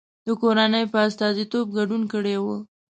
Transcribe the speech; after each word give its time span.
د 0.25 0.27
کورنۍ 0.41 0.83
په 0.93 0.97
استازیتوب 1.07 1.65
ګډون 1.77 2.01
کړی 2.13 2.35
و. 2.43 2.45